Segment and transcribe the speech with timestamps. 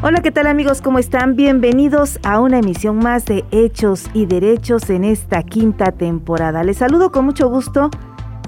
[0.00, 0.80] Hola, ¿qué tal amigos?
[0.80, 1.34] ¿Cómo están?
[1.34, 6.62] Bienvenidos a una emisión más de Hechos y Derechos en esta quinta temporada.
[6.62, 7.90] Les saludo con mucho gusto.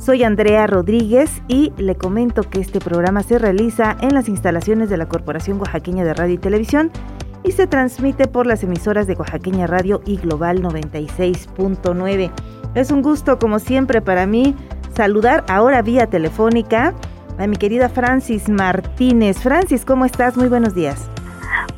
[0.00, 4.96] Soy Andrea Rodríguez y le comento que este programa se realiza en las instalaciones de
[4.96, 6.92] la Corporación Oaxaqueña de Radio y Televisión
[7.42, 12.30] y se transmite por las emisoras de Oaxaqueña Radio y Global 96.9.
[12.76, 14.54] Es un gusto, como siempre, para mí
[14.94, 16.94] saludar ahora vía telefónica
[17.38, 19.38] a mi querida Francis Martínez.
[19.40, 20.36] Francis, ¿cómo estás?
[20.36, 21.10] Muy buenos días.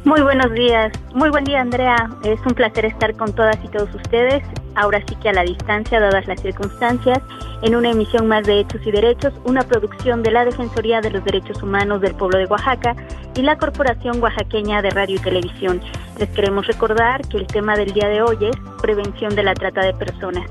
[0.04, 3.88] Muy buenos días, muy buen día Andrea, es un placer estar con todas y todos
[3.94, 4.42] ustedes,
[4.74, 7.20] ahora sí que a la distancia, dadas las circunstancias,
[7.62, 11.24] en una emisión más de Hechos y Derechos, una producción de la Defensoría de los
[11.24, 12.96] Derechos Humanos del Pueblo de Oaxaca
[13.36, 15.80] y la Corporación Oaxaqueña de Radio y Televisión.
[16.18, 19.82] Les queremos recordar que el tema del día de hoy es prevención de la trata
[19.82, 20.50] de personas.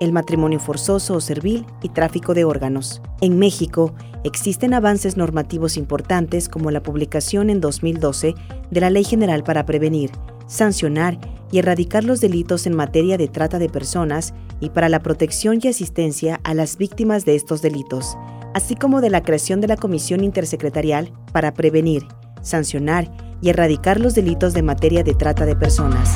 [0.02, 3.02] el matrimonio forzoso o servil y tráfico de órganos.
[3.22, 3.96] En México
[4.26, 8.36] existen avances normativos importantes como la publicación en 2012
[8.72, 10.12] de la Ley General para prevenir,
[10.48, 11.20] sancionar
[11.52, 15.68] y erradicar los delitos en materia de trata de personas y para la protección y
[15.68, 18.18] asistencia a las víctimas de estos delitos,
[18.54, 22.08] así como de la creación de la Comisión Intersecretarial para prevenir,
[22.42, 23.10] sancionar
[23.42, 26.16] y erradicar los delitos de materia de trata de personas.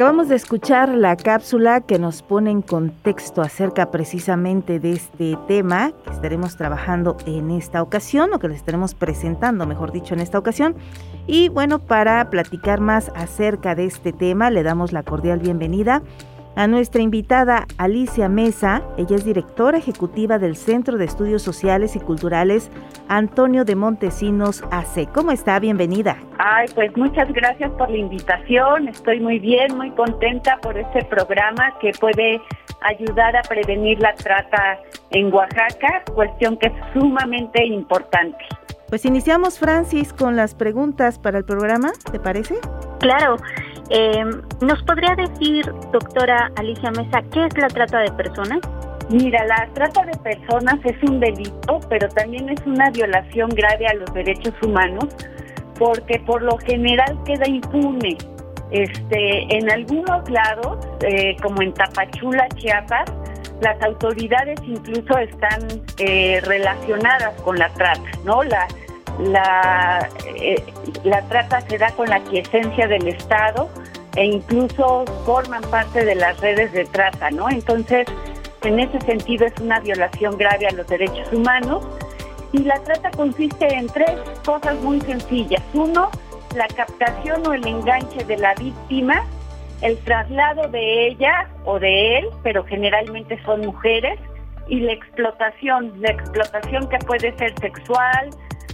[0.00, 5.92] Acabamos de escuchar la cápsula que nos pone en contexto acerca precisamente de este tema
[6.06, 10.38] que estaremos trabajando en esta ocasión o que les estaremos presentando, mejor dicho, en esta
[10.38, 10.74] ocasión.
[11.26, 16.00] Y bueno, para platicar más acerca de este tema, le damos la cordial bienvenida
[16.66, 18.82] nuestra invitada Alicia Mesa.
[18.96, 22.70] Ella es directora ejecutiva del Centro de Estudios Sociales y Culturales
[23.08, 25.10] Antonio de Montesinos AC.
[25.12, 25.58] ¿Cómo está?
[25.58, 26.16] Bienvenida.
[26.38, 28.88] Ay, pues muchas gracias por la invitación.
[28.88, 32.40] Estoy muy bien, muy contenta por este programa que puede
[32.82, 34.78] ayudar a prevenir la trata
[35.10, 38.44] en Oaxaca, cuestión que es sumamente importante.
[38.88, 42.56] Pues iniciamos, Francis, con las preguntas para el programa, ¿te parece?
[42.98, 43.36] Claro.
[43.90, 44.24] Eh,
[44.60, 48.60] ¿Nos podría decir, doctora Alicia Mesa, qué es la trata de personas?
[49.10, 53.94] Mira, la trata de personas es un delito, pero también es una violación grave a
[53.94, 55.06] los derechos humanos,
[55.76, 58.16] porque por lo general queda impune.
[58.70, 63.10] Este, en algunos lados, eh, como en Tapachula, Chiapas,
[63.60, 65.66] las autoridades incluso están
[65.98, 68.44] eh, relacionadas con la trata, ¿no?
[68.44, 68.68] La,
[69.20, 70.62] la, eh,
[71.04, 73.68] la trata se da con la quiesencia del Estado
[74.16, 77.48] e incluso forman parte de las redes de trata, ¿no?
[77.48, 78.06] Entonces,
[78.62, 81.86] en ese sentido es una violación grave a los derechos humanos
[82.52, 84.12] y la trata consiste en tres
[84.44, 85.62] cosas muy sencillas.
[85.72, 86.10] Uno,
[86.54, 89.24] la captación o el enganche de la víctima,
[89.82, 94.18] el traslado de ella o de él, pero generalmente son mujeres,
[94.68, 98.30] y la explotación, la explotación que puede ser sexual,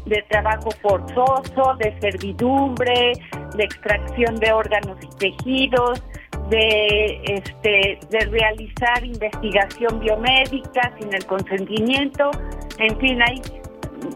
[0.07, 3.13] de trabajo forzoso, de servidumbre,
[3.57, 6.03] de extracción de órganos y tejidos,
[6.49, 12.31] de, este, de realizar investigación biomédica sin el consentimiento,
[12.79, 13.43] en fin, hay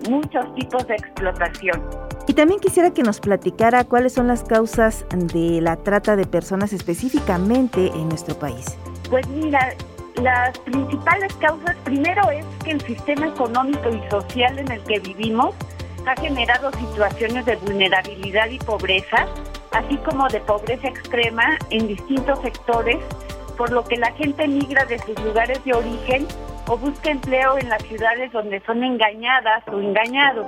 [0.09, 1.83] muchos tipos de explotación.
[2.27, 6.73] Y también quisiera que nos platicara cuáles son las causas de la trata de personas
[6.73, 8.79] específicamente en nuestro país.
[9.09, 9.75] Pues mira,
[10.23, 15.55] las principales causas, primero es que el sistema económico y social en el que vivimos
[16.07, 19.27] ha generado situaciones de vulnerabilidad y pobreza
[19.73, 22.99] así como de pobreza extrema en distintos sectores,
[23.57, 26.27] por lo que la gente migra de sus lugares de origen
[26.69, 30.47] o busca empleo en las ciudades donde son engañadas o engañados.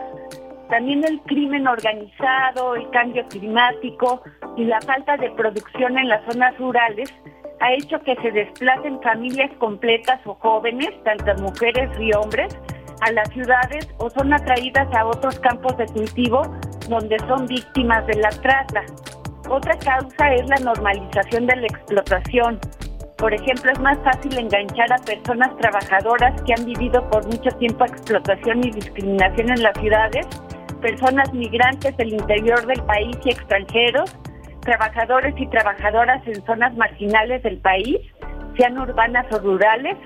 [0.71, 4.23] También el crimen organizado, el cambio climático
[4.57, 7.13] y la falta de producción en las zonas rurales
[7.61, 12.57] ha hecho que se desplacen familias completas o jóvenes, tanto mujeres y hombres,
[13.03, 16.43] a las ciudades o son atraídas a otros campos de cultivo
[16.89, 18.83] donde son víctimas de la trata.
[19.49, 22.61] Otra causa es la normalización de la explotación.
[23.19, 27.85] Por ejemplo, es más fácil enganchar a personas trabajadoras que han vivido por mucho tiempo
[27.85, 30.27] explotación y discriminación en las ciudades,
[30.81, 34.17] personas migrantes del interior del país y extranjeros,
[34.61, 37.99] trabajadores y trabajadoras en zonas marginales del país,
[38.57, 39.97] sean urbanas o rurales,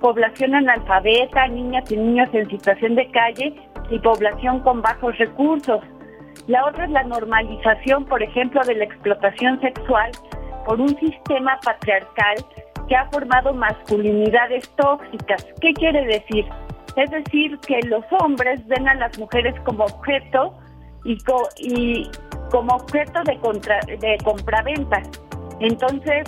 [0.00, 3.54] población analfabeta, niñas y niños en situación de calle
[3.90, 5.80] y población con bajos recursos.
[6.46, 10.10] La otra es la normalización, por ejemplo, de la explotación sexual
[10.64, 12.36] por un sistema patriarcal
[12.88, 15.46] que ha formado masculinidades tóxicas.
[15.60, 16.44] ¿Qué quiere decir?
[16.96, 20.54] Es decir, que los hombres ven a las mujeres como objeto
[21.04, 21.18] y,
[21.58, 22.10] y
[22.50, 25.02] como objeto de, contra, de compraventa.
[25.60, 26.24] Entonces,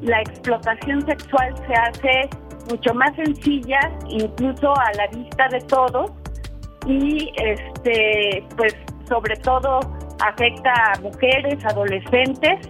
[0.00, 2.30] la explotación sexual se hace
[2.70, 6.10] mucho más sencilla, incluso a la vista de todos,
[6.86, 8.74] y este, pues
[9.08, 9.80] sobre todo
[10.20, 12.68] afecta a mujeres, adolescentes,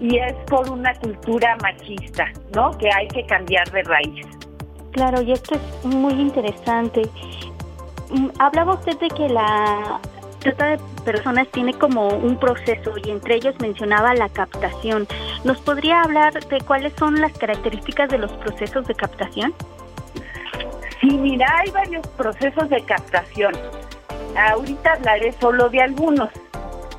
[0.00, 2.76] y es por una cultura machista, ¿no?
[2.78, 4.26] Que hay que cambiar de raíz.
[4.92, 7.02] Claro, y esto es muy interesante.
[8.10, 10.00] Mm, hablaba usted de que la
[10.44, 15.08] trata de personas tiene como un proceso y entre ellos mencionaba la captación.
[15.42, 19.54] ¿Nos podría hablar de cuáles son las características de los procesos de captación?
[21.00, 23.54] Sí, mira, hay varios procesos de captación.
[24.36, 26.28] Ahorita hablaré solo de algunos.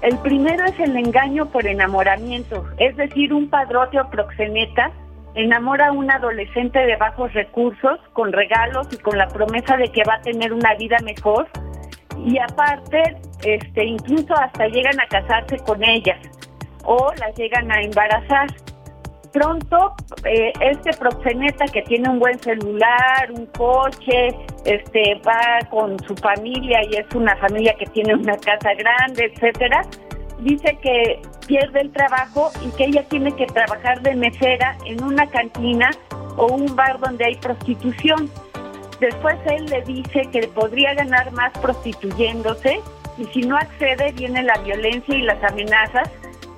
[0.01, 4.91] El primero es el engaño por enamoramiento, es decir, un padrote o proxeneta
[5.36, 10.03] enamora a un adolescente de bajos recursos con regalos y con la promesa de que
[10.07, 11.48] va a tener una vida mejor
[12.23, 16.17] y aparte, este, incluso hasta llegan a casarse con ellas
[16.83, 18.47] o las llegan a embarazar.
[19.33, 24.29] Pronto, eh, este proxeneta que tiene un buen celular, un coche,
[24.63, 29.81] este, va con su familia y es una familia que tiene una casa grande, etcétera,
[30.39, 35.27] dice que pierde el trabajo y que ella tiene que trabajar de mesera en una
[35.27, 35.89] cantina
[36.38, 38.29] o un bar donde hay prostitución.
[39.00, 42.80] Después él le dice que podría ganar más prostituyéndose
[43.18, 46.09] y si no accede viene la violencia y las amenazas,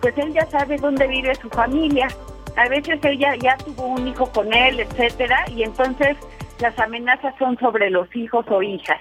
[0.02, 2.08] pues él ya sabe dónde vive su familia.
[2.56, 6.18] A veces ella ya tuvo un hijo con él, etcétera, y entonces
[6.60, 9.00] las amenazas son sobre los hijos o hijas.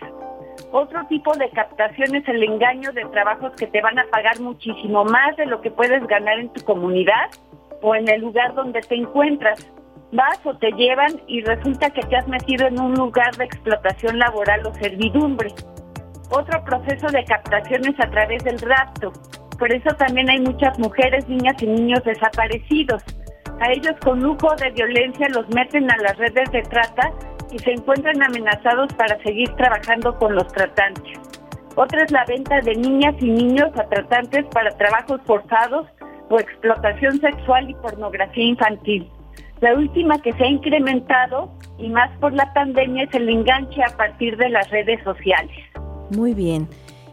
[0.73, 5.05] Otro tipo de captación es el engaño de trabajos que te van a pagar muchísimo
[5.05, 7.31] más de lo que puedes ganar en tu comunidad
[7.83, 9.71] o en el lugar donde te encuentras
[10.17, 14.19] vas o te llevan y resulta que te has metido en un lugar de explotación
[14.19, 15.51] laboral o servidumbre.
[16.31, 19.13] Otro proceso de captación es a través del rapto.
[19.59, 23.03] Por eso también hay muchas mujeres, niñas y niños desaparecidos.
[23.61, 27.13] A ellos con lujo de violencia los meten a las redes de trata
[27.53, 31.21] y se encuentran amenazados para seguir trabajando con los tratantes.
[31.77, 35.87] Otra es la venta de niñas y niños a tratantes para trabajos forzados
[36.29, 39.11] o explotación sexual y pornografía infantil.
[39.61, 43.97] La última que se ha incrementado y más por la pandemia es el enganche a
[43.97, 45.57] partir de las redes sociales.
[46.11, 46.69] Muy bien.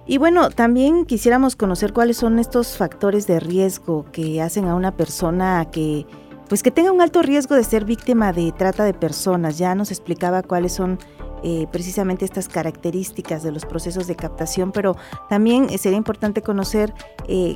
[0.05, 4.91] Y bueno, también quisiéramos conocer cuáles son estos factores de riesgo que hacen a una
[4.91, 6.05] persona que
[6.49, 9.57] pues que tenga un alto riesgo de ser víctima de trata de personas.
[9.57, 10.99] Ya nos explicaba cuáles son
[11.41, 14.95] eh, precisamente estas características de los procesos de captación, pero
[15.29, 16.93] también eh, sería importante conocer
[17.27, 17.55] eh,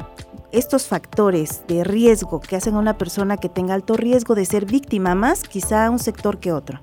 [0.52, 4.66] estos factores de riesgo que hacen a una persona que tenga alto riesgo de ser
[4.66, 6.80] víctima, más quizá un sector que otro.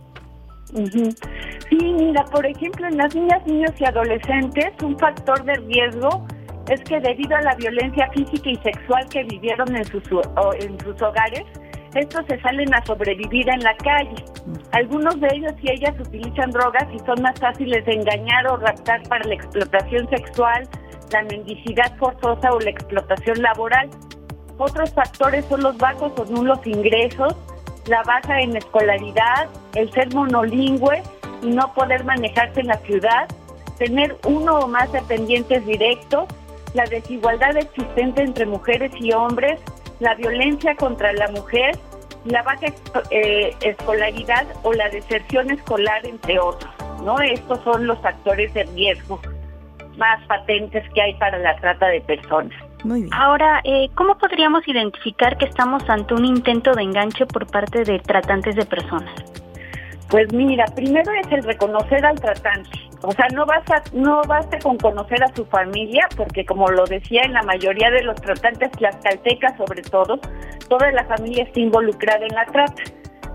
[0.74, 1.14] Sí,
[1.78, 6.26] mira, por ejemplo, en las niñas, niños y adolescentes, un factor de riesgo
[6.68, 10.02] es que debido a la violencia física y sexual que vivieron en sus,
[10.60, 11.44] en sus hogares,
[11.94, 14.24] estos se salen a sobrevivir en la calle.
[14.72, 19.02] Algunos de ellos y ellas utilizan drogas y son más fáciles de engañar o raptar
[19.08, 20.68] para la explotación sexual,
[21.14, 23.88] la mendicidad forzosa o la explotación laboral.
[24.58, 27.36] Otros factores son los bajos o nulos ingresos,
[27.86, 31.02] la baja en escolaridad, el ser monolingüe
[31.42, 33.28] y no poder manejarse en la ciudad,
[33.78, 36.24] tener uno o más dependientes directos,
[36.74, 39.60] la desigualdad existente entre mujeres y hombres,
[40.00, 41.78] la violencia contra la mujer,
[42.24, 42.66] la baja
[43.10, 46.72] eh, escolaridad o la deserción escolar, entre otros.
[47.04, 47.20] ¿no?
[47.20, 49.20] Estos son los factores de riesgo
[49.96, 52.52] más patentes que hay para la trata de personas.
[52.84, 53.14] Muy bien.
[53.14, 57.98] Ahora, eh, ¿cómo podríamos identificar que estamos ante un intento de enganche por parte de
[57.98, 59.14] tratantes de personas?
[60.10, 62.70] Pues mira, primero es el reconocer al tratante.
[63.02, 67.22] O sea, no basta, no basta con conocer a su familia, porque como lo decía
[67.22, 70.18] en la mayoría de los tratantes tlaxcaltecas sobre todo,
[70.68, 72.82] toda la familia está involucrada en la trata.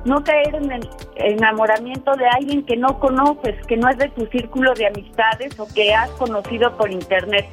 [0.05, 4.25] No caer en el enamoramiento de alguien que no conoces, que no es de tu
[4.27, 7.45] círculo de amistades o que has conocido por internet.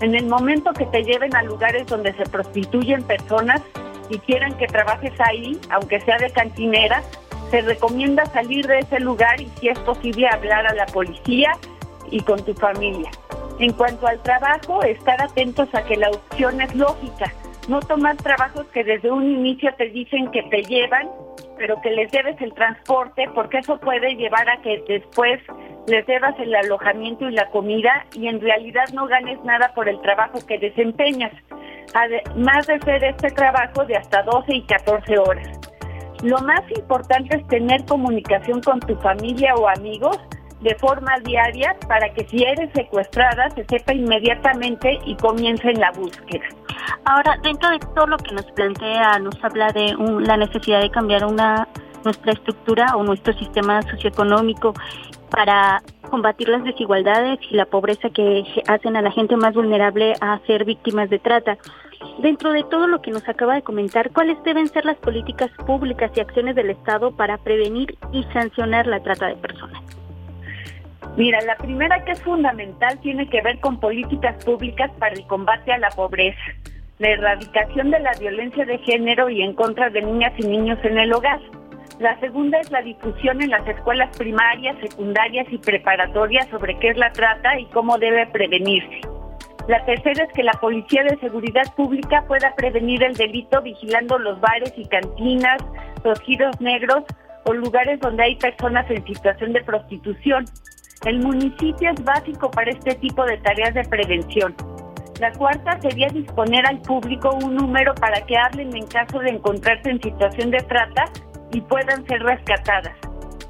[0.00, 3.62] En el momento que te lleven a lugares donde se prostituyen personas
[4.10, 7.02] y quieran que trabajes ahí, aunque sea de cantinera,
[7.50, 11.52] se recomienda salir de ese lugar y si es posible hablar a la policía
[12.10, 13.10] y con tu familia.
[13.58, 17.32] En cuanto al trabajo, estar atentos a que la opción es lógica,
[17.68, 21.08] no tomar trabajos que desde un inicio te dicen que te llevan,
[21.56, 25.40] pero que les debes el transporte, porque eso puede llevar a que después
[25.86, 30.00] les debas el alojamiento y la comida y en realidad no ganes nada por el
[30.00, 31.32] trabajo que desempeñas,
[31.94, 35.60] además de ser este trabajo de hasta 12 y 14 horas.
[36.22, 40.18] Lo más importante es tener comunicación con tu familia o amigos
[40.60, 45.92] de forma diaria para que si eres secuestrada se sepa inmediatamente y comience en la
[45.92, 46.46] búsqueda.
[47.04, 51.24] Ahora, dentro de todo lo que nos plantea, nos habla de la necesidad de cambiar
[51.24, 51.68] una
[52.04, 54.72] nuestra estructura o nuestro sistema socioeconómico
[55.30, 60.38] para combatir las desigualdades y la pobreza que hacen a la gente más vulnerable a
[60.46, 61.58] ser víctimas de trata.
[62.18, 66.12] Dentro de todo lo que nos acaba de comentar, ¿cuáles deben ser las políticas públicas
[66.14, 69.82] y acciones del Estado para prevenir y sancionar la trata de personas?
[71.16, 75.72] Mira, la primera que es fundamental tiene que ver con políticas públicas para el combate
[75.72, 76.38] a la pobreza,
[76.98, 80.98] la erradicación de la violencia de género y en contra de niñas y niños en
[80.98, 81.40] el hogar.
[82.00, 86.98] La segunda es la difusión en las escuelas primarias, secundarias y preparatorias sobre qué es
[86.98, 89.00] la trata y cómo debe prevenirse.
[89.68, 94.38] La tercera es que la Policía de Seguridad Pública pueda prevenir el delito vigilando los
[94.40, 95.64] bares y cantinas,
[96.04, 97.04] los giros negros
[97.44, 100.44] o lugares donde hay personas en situación de prostitución.
[101.04, 104.54] El municipio es básico para este tipo de tareas de prevención.
[105.20, 109.90] La cuarta sería disponer al público un número para que hablen en caso de encontrarse
[109.90, 111.04] en situación de trata
[111.52, 112.94] y puedan ser rescatadas.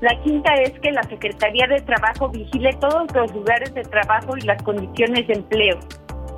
[0.00, 4.42] La quinta es que la Secretaría de Trabajo vigile todos los lugares de trabajo y
[4.42, 5.78] las condiciones de empleo.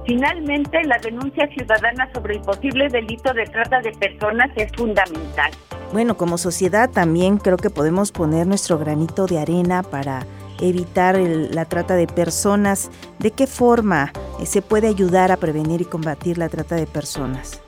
[0.07, 5.51] Finalmente, la denuncia ciudadana sobre el posible delito de trata de personas es fundamental.
[5.93, 10.25] Bueno, como sociedad también creo que podemos poner nuestro granito de arena para
[10.61, 12.91] evitar la trata de personas.
[13.19, 17.63] ¿De qué forma eh, se puede ayudar a prevenir y combatir la trata de personas?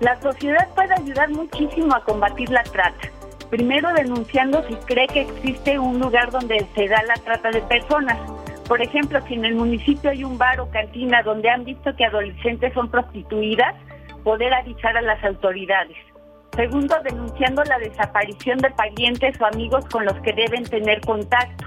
[0.00, 3.08] La sociedad puede ayudar muchísimo a combatir la trata.
[3.50, 8.18] Primero denunciando si cree que existe un lugar donde se da la trata de personas.
[8.68, 12.04] Por ejemplo, si en el municipio hay un bar o cantina donde han visto que
[12.04, 13.74] adolescentes son prostituidas,
[14.24, 15.96] poder avisar a las autoridades.
[16.56, 21.64] Segundo, denunciando la desaparición de parientes o amigos con los que deben tener contacto.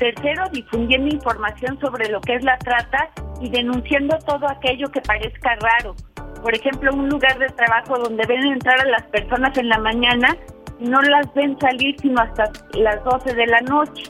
[0.00, 5.56] Tercero, difundiendo información sobre lo que es la trata y denunciando todo aquello que parezca
[5.56, 5.94] raro,
[6.42, 10.38] por ejemplo, un lugar de trabajo donde ven entrar a las personas en la mañana
[10.78, 14.04] y no las ven salir sino hasta las 12 de la noche.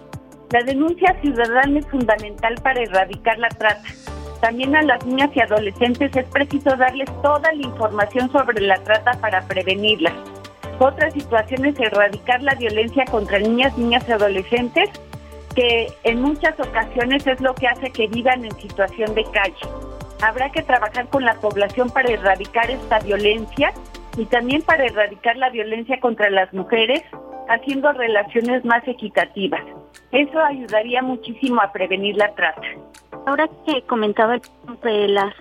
[0.53, 3.83] La denuncia ciudadana es fundamental para erradicar la trata.
[4.41, 9.11] También a las niñas y adolescentes es preciso darles toda la información sobre la trata
[9.21, 10.13] para prevenirla.
[10.79, 14.89] Otra situación es erradicar la violencia contra niñas, niñas y adolescentes,
[15.55, 19.55] que en muchas ocasiones es lo que hace que vivan en situación de calle.
[20.23, 23.73] Habrá que trabajar con la población para erradicar esta violencia
[24.17, 27.03] y también para erradicar la violencia contra las mujeres,
[27.49, 29.63] haciendo relaciones más equitativas.
[30.13, 32.67] Eso ayudaría muchísimo a prevenir la trata.
[33.27, 34.39] Ahora que comentaba
[34.83, 35.35] de las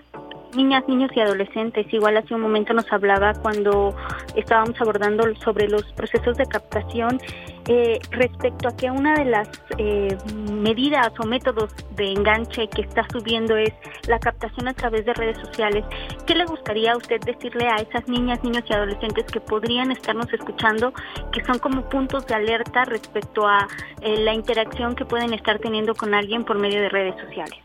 [0.55, 1.85] niñas, niños y adolescentes.
[1.93, 3.95] Igual hace un momento nos hablaba cuando
[4.35, 7.19] estábamos abordando sobre los procesos de captación
[7.67, 10.17] eh, respecto a que una de las eh,
[10.51, 13.73] medidas o métodos de enganche que está subiendo es
[14.07, 15.85] la captación a través de redes sociales.
[16.25, 20.31] ¿Qué le gustaría a usted decirle a esas niñas, niños y adolescentes que podrían estarnos
[20.33, 20.93] escuchando,
[21.31, 23.67] que son como puntos de alerta respecto a
[24.01, 27.59] eh, la interacción que pueden estar teniendo con alguien por medio de redes sociales?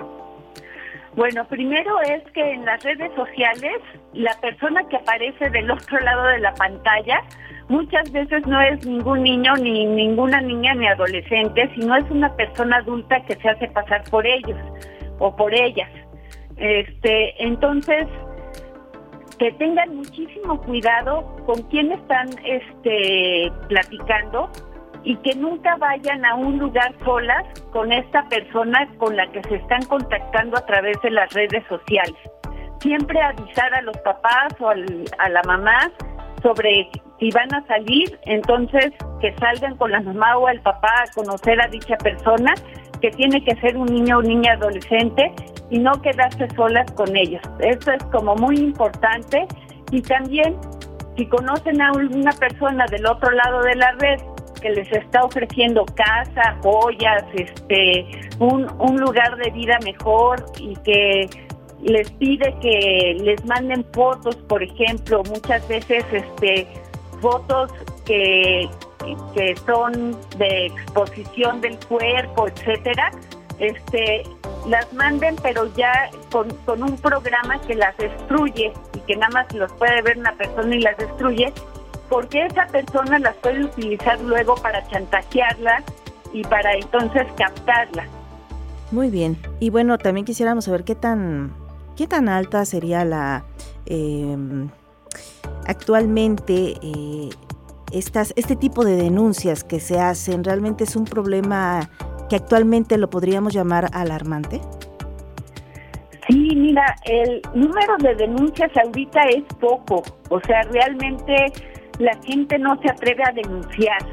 [1.16, 3.80] Bueno, primero es que en las redes sociales
[4.14, 7.22] la persona que aparece del otro lado de la pantalla
[7.68, 12.78] muchas veces no es ningún niño ni ninguna niña ni adolescente, sino es una persona
[12.78, 14.58] adulta que se hace pasar por ellos
[15.20, 15.88] o por ellas.
[16.56, 18.06] Este, entonces
[19.38, 24.50] que tengan muchísimo cuidado con quién están este platicando
[25.04, 29.56] y que nunca vayan a un lugar solas con esta persona con la que se
[29.56, 32.16] están contactando a través de las redes sociales.
[32.80, 35.90] siempre avisar a los papás o a la mamá
[36.42, 41.10] sobre si van a salir, entonces que salgan con la mamá o el papá a
[41.14, 42.52] conocer a dicha persona,
[43.00, 45.32] que tiene que ser un niño o niña adolescente
[45.70, 47.42] y no quedarse solas con ellos.
[47.60, 49.46] Eso es como muy importante
[49.90, 50.56] y también
[51.16, 54.20] si conocen a una persona del otro lado de la red
[54.64, 58.06] que les está ofreciendo casa, joyas, este,
[58.38, 61.28] un, un lugar de vida mejor y que
[61.82, 66.66] les pide que les manden fotos, por ejemplo, muchas veces este
[67.20, 67.72] fotos
[68.06, 68.66] que,
[69.34, 73.10] que son de exposición del cuerpo, etcétera,
[73.58, 74.22] este
[74.66, 79.52] las manden pero ya con, con un programa que las destruye y que nada más
[79.52, 81.52] los puede ver una persona y las destruye,
[82.14, 85.82] porque esa persona las puede utilizar luego para chantajearla
[86.32, 88.06] y para entonces captarla.
[88.92, 89.36] Muy bien.
[89.58, 91.52] Y bueno, también quisiéramos saber qué tan
[91.96, 93.44] ¿Qué tan alta sería la...
[93.86, 94.68] Em,
[95.66, 97.30] actualmente eh,
[97.92, 101.88] estas, este tipo de denuncias que se hacen, realmente es un problema
[102.28, 104.60] que actualmente lo podríamos llamar alarmante?
[106.26, 111.52] Sí, mira, el número de denuncias ahorita es poco, o sea, realmente
[111.98, 114.04] la gente no se atreve a denunciar,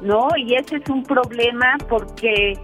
[0.00, 0.28] ¿no?
[0.36, 2.58] Y ese es un problema porque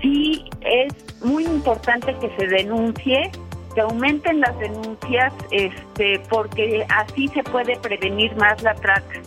[0.00, 0.92] sí es
[1.24, 3.30] muy importante que se denuncie,
[3.74, 9.20] que aumenten las denuncias, este, porque así se puede prevenir más la trata,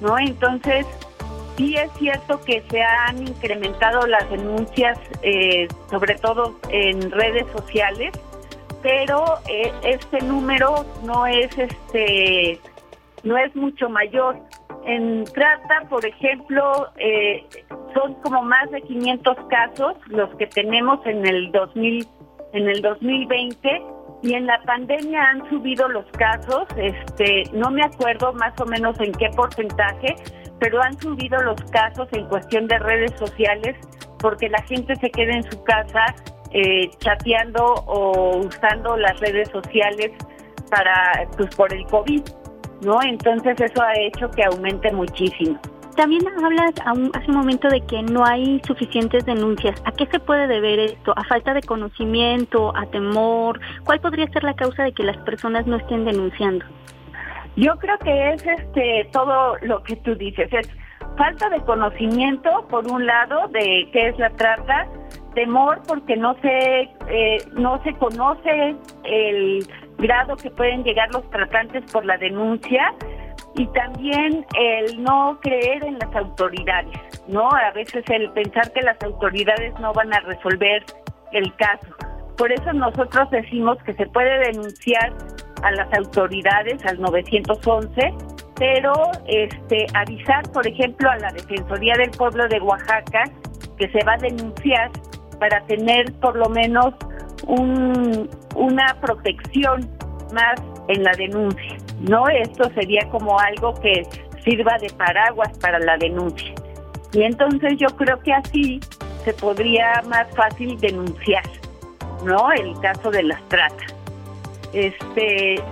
[0.00, 0.18] ¿no?
[0.18, 0.86] Entonces,
[1.56, 8.12] sí es cierto que se han incrementado las denuncias, eh, sobre todo en redes sociales,
[8.82, 12.60] pero eh, este número no es este
[13.24, 14.38] no es mucho mayor.
[14.86, 17.44] En trata, por ejemplo, eh,
[17.94, 22.06] son como más de 500 casos los que tenemos en el 2000
[22.54, 23.82] en el 2020
[24.22, 28.98] y en la pandemia han subido los casos, este, no me acuerdo más o menos
[29.00, 30.14] en qué porcentaje,
[30.60, 33.76] pero han subido los casos en cuestión de redes sociales
[34.20, 36.14] porque la gente se queda en su casa
[36.52, 40.12] eh, chateando o usando las redes sociales
[40.70, 42.22] para pues por el COVID,
[42.82, 43.02] ¿no?
[43.02, 45.58] Entonces eso ha hecho que aumente muchísimo.
[45.96, 46.72] También hablas
[47.14, 49.80] hace un momento de que no hay suficientes denuncias.
[49.84, 51.12] ¿A qué se puede deber esto?
[51.16, 52.76] ¿A falta de conocimiento?
[52.76, 53.60] ¿A temor?
[53.84, 56.64] ¿Cuál podría ser la causa de que las personas no estén denunciando?
[57.56, 60.52] Yo creo que es este todo lo que tú dices.
[60.52, 60.68] Es
[61.16, 64.88] falta de conocimiento, por un lado, de qué es la trata,
[65.34, 69.64] temor porque no se, eh, no se conoce el
[69.98, 72.94] grado que pueden llegar los tratantes por la denuncia
[73.56, 77.48] y también el no creer en las autoridades, ¿no?
[77.50, 80.84] A veces el pensar que las autoridades no van a resolver
[81.32, 81.86] el caso.
[82.36, 85.12] Por eso nosotros decimos que se puede denunciar
[85.62, 88.12] a las autoridades al 911,
[88.56, 88.92] pero
[89.26, 93.24] este avisar, por ejemplo, a la Defensoría del Pueblo de Oaxaca
[93.78, 94.90] que se va a denunciar
[95.38, 96.94] para tener por lo menos
[97.46, 99.88] un, una protección
[100.32, 101.76] más en la denuncia.
[102.00, 104.06] No, esto sería como algo que
[104.44, 106.54] sirva de paraguas para la denuncia.
[107.12, 108.80] Y entonces yo creo que así
[109.24, 111.44] se podría más fácil denunciar,
[112.24, 112.52] ¿no?
[112.52, 113.94] El caso de las tratas.
[114.72, 115.62] Este,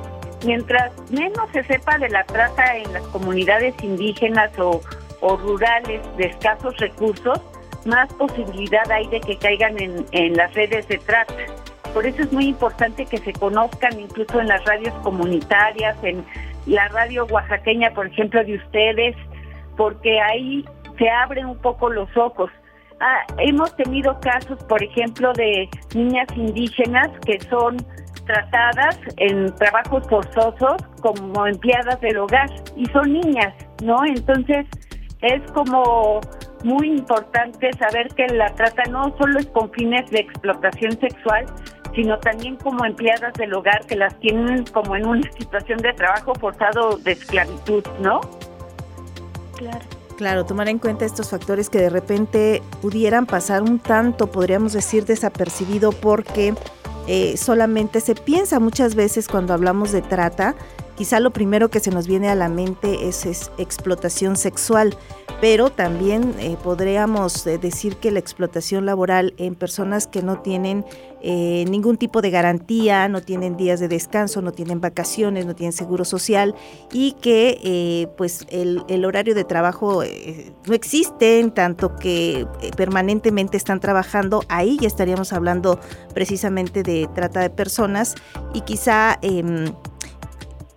[0.44, 4.80] mientras menos se sepa de la trata en las comunidades indígenas o,
[5.20, 7.40] rurales de escasos recursos,
[7.84, 11.34] más posibilidad hay de que caigan en, en las redes de trata.
[11.92, 16.24] Por eso es muy importante que se conozcan incluso en las radios comunitarias, en
[16.66, 19.16] la radio oaxaqueña, por ejemplo, de ustedes,
[19.76, 20.64] porque ahí
[20.98, 22.50] se abren un poco los ojos.
[23.00, 27.76] Ah, hemos tenido casos, por ejemplo, de niñas indígenas que son
[28.26, 33.52] tratadas en trabajos forzosos como empleadas del hogar y son niñas,
[33.82, 34.04] ¿no?
[34.04, 34.66] Entonces
[35.22, 36.20] es como
[36.62, 41.46] muy importante saber que la trata no solo es con fines de explotación sexual,
[41.94, 46.34] sino también como empleadas del hogar que las tienen como en una situación de trabajo
[46.34, 48.20] forzado de esclavitud, ¿no?
[49.56, 49.80] Claro.
[50.16, 55.04] Claro, tomar en cuenta estos factores que de repente pudieran pasar un tanto, podríamos decir,
[55.04, 56.54] desapercibido porque
[57.08, 60.54] eh, solamente se piensa muchas veces cuando hablamos de trata
[61.02, 64.96] quizá lo primero que se nos viene a la mente es, explotación sexual,
[65.40, 70.84] pero también eh, podríamos eh, decir que la explotación laboral en personas que no tienen
[71.20, 75.72] eh, ningún tipo de garantía, no tienen días de descanso, no tienen vacaciones, no tienen
[75.72, 76.54] seguro social
[76.92, 80.02] y que pues el, horario de trabajo
[80.66, 85.80] no existe, en tanto que permanentemente están trabajando, ahí ya estaríamos hablando
[86.14, 88.14] precisamente de trata de personas
[88.52, 89.72] y quizá em,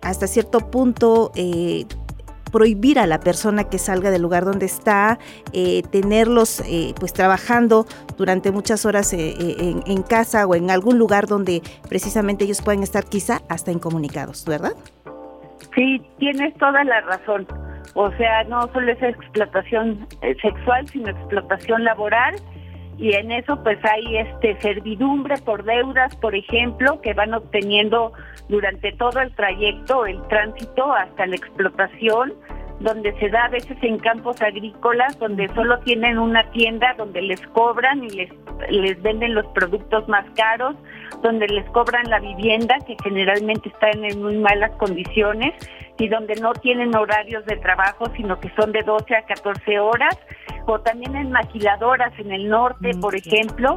[0.08, 1.84] hasta cierto punto eh,
[2.52, 5.18] prohibir a la persona que salga del lugar donde está,
[5.52, 11.26] eh, tenerlos eh, pues trabajando durante muchas horas en, en, casa o en algún lugar
[11.26, 14.72] donde precisamente ellos pueden estar quizá hasta incomunicados, ¿verdad?
[15.74, 17.46] Sí, tienes toda la razón.
[17.94, 20.06] O sea, no solo es explotación
[20.40, 22.36] sexual, sino explotación laboral
[22.98, 28.12] y en eso pues hay este servidumbre por deudas, por ejemplo, que van obteniendo
[28.48, 32.34] durante todo el trayecto, el tránsito hasta la explotación,
[32.80, 37.40] donde se da a veces en campos agrícolas, donde solo tienen una tienda donde les
[37.48, 38.30] cobran y les,
[38.70, 40.76] les venden los productos más caros,
[41.22, 45.54] donde les cobran la vivienda, que generalmente está en muy malas condiciones,
[45.98, 50.18] y donde no tienen horarios de trabajo, sino que son de 12 a 14 horas,
[50.66, 53.76] o también en maquiladoras en el norte, mm, por ejemplo,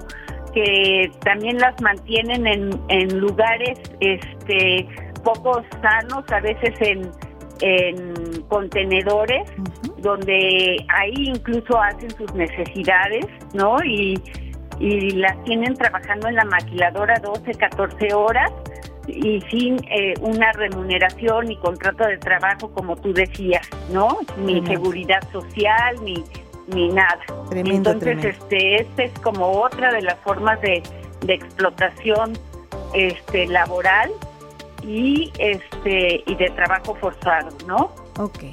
[0.53, 4.87] que también las mantienen en, en lugares este
[5.23, 7.11] poco sanos, a veces en,
[7.61, 9.49] en contenedores,
[9.97, 13.77] donde ahí incluso hacen sus necesidades, ¿no?
[13.83, 14.21] Y,
[14.79, 18.51] y las tienen trabajando en la maquiladora 12, 14 horas
[19.07, 24.19] y sin eh, una remuneración ni contrato de trabajo como tú decías, ¿no?
[24.45, 26.23] Ni seguridad social, ni
[26.73, 27.19] ni nada.
[27.51, 30.83] Entonces, este este es como otra de las formas de,
[31.21, 32.33] de explotación
[32.93, 34.11] este laboral
[34.83, 37.91] y este y de trabajo forzado, ¿no?
[38.17, 38.45] Ok.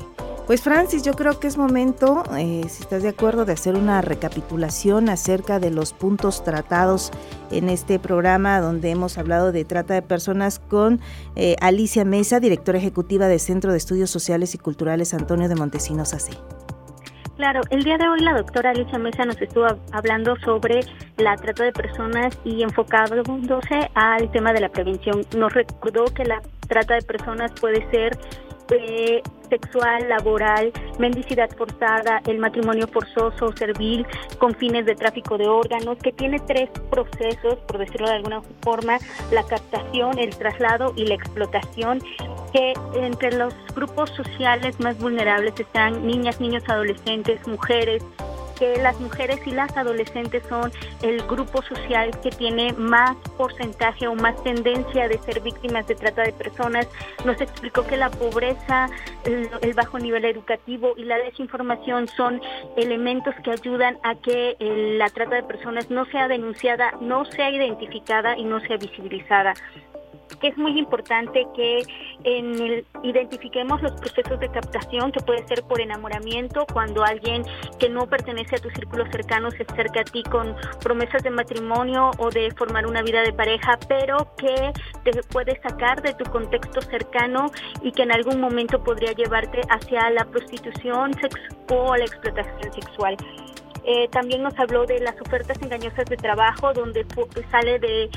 [0.46, 4.00] Pues Francis, yo creo que es momento, eh, si estás de acuerdo, de hacer una
[4.00, 7.10] recapitulación acerca de los puntos tratados
[7.50, 11.00] en este programa donde hemos hablado de trata de personas con
[11.34, 16.14] eh, Alicia Mesa, directora ejecutiva del Centro de Estudios Sociales y Culturales Antonio de Montesinos
[16.14, 16.30] AC.
[17.36, 20.80] Claro, el día de hoy la doctora Alicia Mesa nos estuvo hablando sobre
[21.18, 25.22] la trata de personas y enfocándose al tema de la prevención.
[25.36, 28.18] Nos recordó que la trata de personas puede ser
[28.70, 34.06] eh, sexual, laboral, mendicidad forzada, el matrimonio forzoso, servil,
[34.38, 38.98] con fines de tráfico de órganos, que tiene tres procesos, por decirlo de alguna forma,
[39.30, 42.00] la captación, el traslado y la explotación,
[42.56, 48.02] que entre los grupos sociales más vulnerables están niñas, niños, adolescentes, mujeres,
[48.58, 54.14] que las mujeres y las adolescentes son el grupo social que tiene más porcentaje o
[54.14, 56.88] más tendencia de ser víctimas de trata de personas.
[57.26, 58.88] Nos explicó que la pobreza,
[59.24, 62.40] el, bajo nivel educativo y la desinformación son
[62.78, 67.50] elementos que ayudan a que eh, la trata de personas no sea denunciada, no sea
[67.50, 69.52] identificada y no sea visibilizada
[70.40, 71.82] que es muy importante que
[72.24, 77.44] en el, identifiquemos los procesos de captación, que puede ser por enamoramiento, cuando alguien
[77.78, 82.10] que no pertenece a tu círculo cercano se acerca a ti con promesas de matrimonio
[82.18, 84.72] o de formar una vida de pareja, pero que
[85.04, 87.50] te puede sacar de tu contexto cercano
[87.82, 91.12] y que en algún momento podría llevarte hacia la prostitución
[91.70, 93.16] o la explotación sexual.
[93.88, 97.06] Eh, también nos habló de las ofertas engañosas de trabajo, donde
[97.52, 98.10] sale de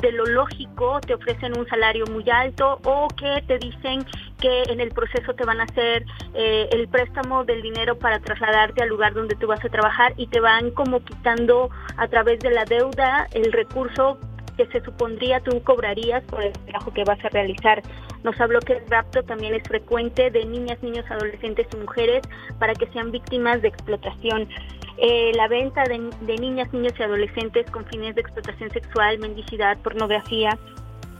[0.00, 4.04] de lo lógico te ofrecen un salario muy alto o que te dicen
[4.40, 8.82] que en el proceso te van a hacer eh, el préstamo del dinero para trasladarte
[8.82, 12.50] al lugar donde tú vas a trabajar y te van como quitando a través de
[12.50, 14.18] la deuda el recurso
[14.56, 17.82] que se supondría tú cobrarías por el trabajo que vas a realizar.
[18.22, 22.20] Nos habló que el rapto también es frecuente de niñas, niños, adolescentes y mujeres
[22.58, 24.48] para que sean víctimas de explotación.
[25.02, 25.98] Eh, la venta de,
[26.36, 30.58] niñas, niños y adolescentes con fines de explotación sexual, mendicidad, pornografía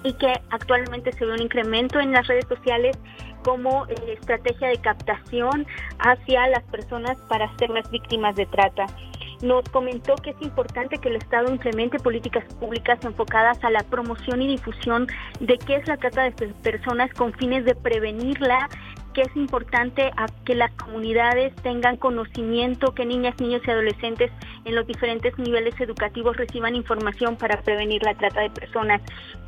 [0.05, 2.99] y que actualmente se ve un incremento en las redes sociales
[3.43, 5.67] como eh, estrategia de captación
[5.99, 8.85] hacia las personas para ser las víctimas de trata.
[9.41, 14.43] Nos comentó que es importante que el Estado implemente políticas públicas enfocadas a la promoción
[14.43, 15.07] y difusión
[15.41, 18.69] de qué es la trata de personas con fines de prevenirla
[19.13, 24.31] que es importante a que las comunidades tengan conocimiento, que niñas, niños y adolescentes
[24.65, 29.01] en los diferentes niveles educativos reciban información para prevenir la trata de personas.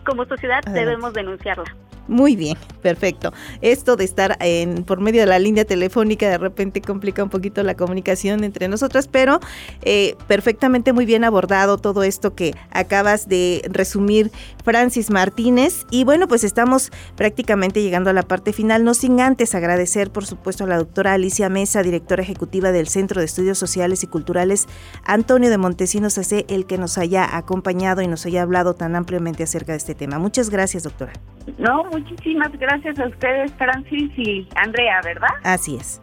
[0.05, 1.75] Como sociedad debemos denunciarla.
[2.09, 3.33] Muy bien, perfecto.
[3.61, 7.63] Esto de estar en, por medio de la línea telefónica de repente complica un poquito
[7.63, 9.39] la comunicación entre nosotras, pero
[9.83, 14.33] eh, perfectamente muy bien abordado todo esto que acabas de resumir,
[14.65, 15.87] Francis Martínez.
[15.91, 20.27] Y bueno, pues estamos prácticamente llegando a la parte final, no sin antes agradecer, por
[20.27, 24.67] supuesto, a la doctora Alicia Mesa, directora ejecutiva del Centro de Estudios Sociales y Culturales,
[25.05, 29.45] Antonio de Montesinos AC, el que nos haya acompañado y nos haya hablado tan ampliamente
[29.45, 30.19] acerca de este tema.
[30.19, 31.13] Muchas gracias, doctora.
[31.59, 35.31] No, muchísimas gracias a ustedes, Francis y Andrea, ¿verdad?
[35.43, 36.01] Así es.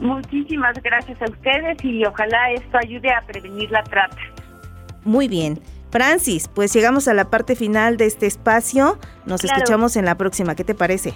[0.00, 4.16] Muchísimas gracias a ustedes y ojalá esto ayude a prevenir la trata.
[5.04, 5.60] Muy bien.
[5.90, 8.98] Francis, pues llegamos a la parte final de este espacio.
[9.26, 10.54] Nos escuchamos en la próxima.
[10.54, 11.14] ¿Qué te parece?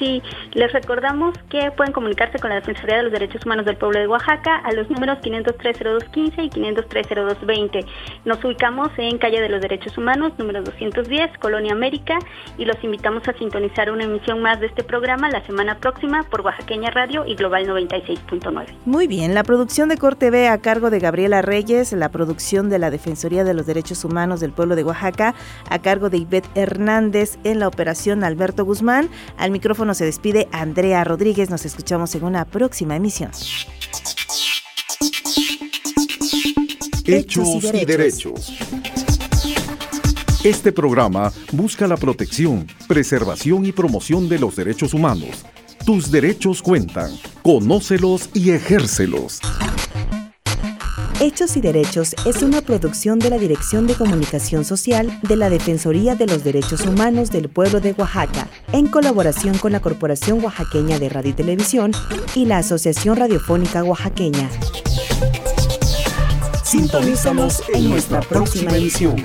[0.00, 0.22] Sí,
[0.54, 4.08] les recordamos que pueden comunicarse con la Defensoría de los Derechos Humanos del Pueblo de
[4.08, 7.84] Oaxaca a los números 503-0215 y 503-0220.
[8.24, 12.18] Nos ubicamos en Calle de los Derechos Humanos, número 210, Colonia América,
[12.56, 16.40] y los invitamos a sintonizar una emisión más de este programa la semana próxima por
[16.40, 18.68] Oaxaqueña Radio y Global 96.9.
[18.86, 22.78] Muy bien, la producción de Corte B a cargo de Gabriela Reyes, la producción de
[22.78, 25.34] la Defensoría de los Derechos Humanos del Pueblo de Oaxaca
[25.68, 31.04] a cargo de Ivette Hernández en la operación Alberto Guzmán, al micrófono se despide Andrea
[31.04, 31.50] Rodríguez.
[31.50, 33.30] Nos escuchamos en una próxima emisión.
[37.04, 38.52] Hechos y derechos.
[40.44, 45.44] Este programa busca la protección, preservación y promoción de los derechos humanos.
[45.84, 47.10] Tus derechos cuentan.
[47.42, 49.40] Conócelos y ejércelos.
[51.22, 56.14] Hechos y Derechos es una producción de la Dirección de Comunicación Social de la Defensoría
[56.14, 61.10] de los Derechos Humanos del Pueblo de Oaxaca, en colaboración con la Corporación Oaxaqueña de
[61.10, 61.92] Radio y Televisión
[62.34, 64.48] y la Asociación Radiofónica Oaxaqueña.
[66.64, 69.16] Sintonízanos en nuestra próxima edición.